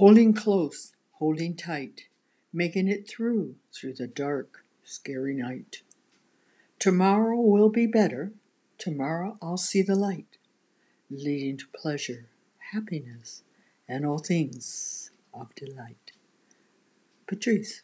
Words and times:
Holding 0.00 0.32
close, 0.32 0.94
holding 1.18 1.54
tight, 1.54 2.08
making 2.54 2.88
it 2.88 3.06
through, 3.06 3.56
through 3.70 3.92
the 3.92 4.06
dark, 4.06 4.64
scary 4.82 5.34
night. 5.34 5.82
Tomorrow 6.78 7.38
will 7.38 7.68
be 7.68 7.84
better, 7.84 8.32
tomorrow 8.78 9.36
I'll 9.42 9.58
see 9.58 9.82
the 9.82 9.94
light, 9.94 10.38
leading 11.10 11.58
to 11.58 11.66
pleasure, 11.74 12.30
happiness, 12.72 13.42
and 13.86 14.06
all 14.06 14.20
things 14.20 15.10
of 15.34 15.54
delight. 15.54 16.12
Patrice. 17.26 17.82